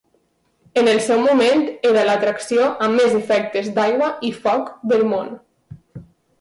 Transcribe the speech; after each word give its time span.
En 0.81 0.87
el 0.93 1.01
seu 1.07 1.21
moment 1.25 1.61
era 1.89 2.07
l'atracció 2.07 2.71
amb 2.87 3.03
més 3.03 3.15
efectes 3.21 3.71
d'aigua 3.79 4.11
i 4.31 4.35
foc 4.41 4.75
del 4.93 5.09
món. 5.15 5.33